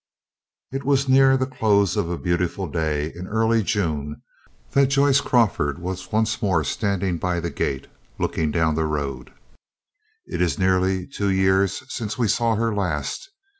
It 0.71 0.83
was 0.83 1.07
near 1.07 1.37
the 1.37 1.45
close 1.45 1.95
of 1.95 2.09
a 2.09 2.17
beautiful 2.17 2.65
day 2.65 3.13
in 3.13 3.27
early 3.27 3.61
June 3.61 4.23
that 4.71 4.87
Joyce 4.87 5.21
Crawford 5.21 5.77
was 5.77 6.11
once 6.11 6.41
more 6.41 6.63
standing 6.63 7.19
by 7.19 7.39
the 7.39 7.51
gate, 7.51 7.85
looking 8.17 8.49
down 8.49 8.73
the 8.73 8.85
road. 8.87 9.31
It 10.25 10.41
is 10.41 10.57
nearly 10.57 11.05
two 11.05 11.29
years 11.29 11.83
since 11.93 12.17
we 12.17 12.27
saw 12.27 12.55
her 12.55 12.73
last. 12.73 13.29